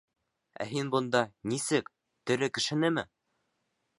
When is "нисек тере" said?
1.51-2.51